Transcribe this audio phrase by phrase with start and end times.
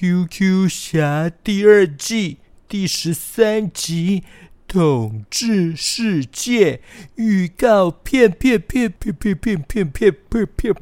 [0.00, 4.22] QQ 侠第二季第十三集
[4.68, 6.80] 统治世界
[7.16, 10.74] 预告片片片片片片片片片片。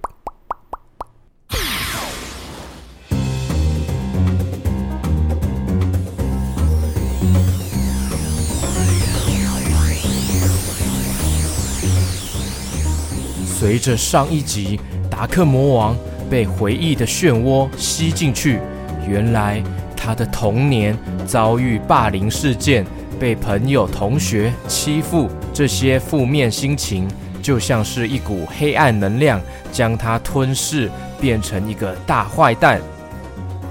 [13.47, 14.79] 随着上一集，
[15.11, 15.97] 达克魔王
[16.29, 18.61] 被回忆的漩涡吸进去。
[19.07, 19.63] 原来
[19.97, 22.85] 他的童年遭遇霸凌事件，
[23.19, 27.09] 被朋友、同学欺负，这些负面心情
[27.43, 29.41] 就像是一股黑暗能量，
[29.73, 30.91] 将他吞噬，
[31.21, 32.81] 变成一个大坏蛋。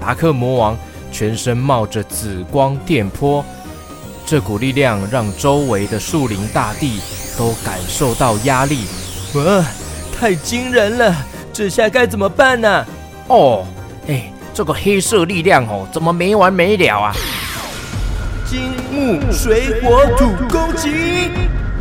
[0.00, 0.76] 达克魔王
[1.12, 3.44] 全身冒着紫光电波，
[4.24, 7.00] 这股力量让周围的树林、大地
[7.36, 8.84] 都感受到压力。
[9.34, 9.64] 哇，
[10.18, 11.14] 太惊人了！
[11.52, 12.68] 这下该怎么办呢？
[12.70, 12.86] 啊？
[13.28, 13.66] 哦，
[14.08, 14.30] 哎。
[14.56, 17.12] 这个黑色力量哦，怎么没完没了啊？
[18.46, 21.30] 金木水火土攻击，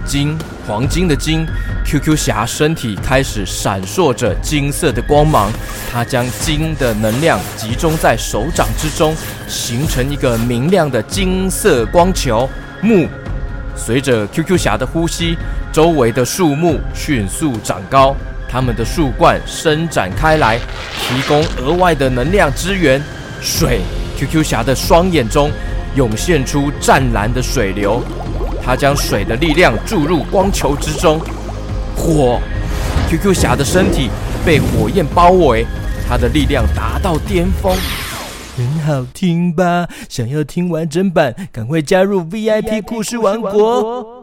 [0.06, 1.48] 金黄金的金
[1.86, 5.50] ，QQ 侠身体开始闪烁着金色的光芒，
[5.90, 9.16] 他将金的能量集中在手掌之中，
[9.48, 12.50] 形成一个明亮的金色光球。
[12.82, 13.08] 木，
[13.74, 15.38] 随着 QQ 侠的呼吸，
[15.72, 18.14] 周围的树木迅速长高。
[18.56, 20.58] 他们的树冠伸展开来，
[21.02, 23.04] 提供额外的能量资源。
[23.42, 23.82] 水
[24.18, 25.52] ，QQ 侠的双眼中
[25.98, 28.02] 涌现出湛蓝的水流，
[28.64, 31.20] 他将水的力量注入光球之中。
[31.98, 32.40] 火
[33.10, 34.10] ，QQ 侠的身体
[34.46, 35.66] 被火焰包围，
[36.08, 37.76] 他的力量达到巅峰。
[38.56, 39.90] 很好听吧？
[40.08, 44.15] 想要听完整版，赶快加入 VIP 故事王国。